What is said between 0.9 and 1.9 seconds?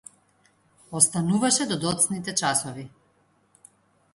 Остануваше до